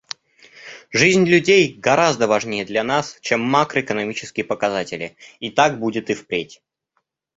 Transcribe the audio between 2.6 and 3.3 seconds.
для нас,